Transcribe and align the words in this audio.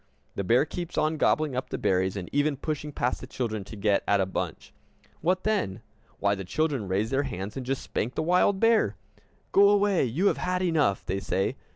The 0.33 0.43
bear 0.43 0.65
keeps 0.65 0.97
on 0.97 1.17
gobbling 1.17 1.55
up 1.55 1.69
the 1.69 1.77
berries, 1.77 2.17
and 2.17 2.27
even 2.33 2.57
pushing 2.57 2.91
past 2.91 3.21
the 3.21 3.27
children 3.27 3.63
to 3.65 3.75
get 3.75 4.03
at 4.07 4.19
a 4.19 4.25
bunch. 4.25 4.73
What 5.19 5.43
then? 5.43 5.83
Why, 6.17 6.33
the 6.33 6.43
children 6.43 6.87
raise 6.87 7.11
their 7.11 7.21
hands, 7.21 7.55
and 7.55 7.63
just 7.63 7.83
spank 7.83 8.15
the 8.15 8.23
wild 8.23 8.59
bear! 8.59 8.95
"Go 9.51 9.69
away, 9.69 10.03
you 10.05 10.25
have 10.25 10.37
had 10.37 10.63
enough!" 10.63 11.05
they 11.05 11.19
say. 11.19 11.55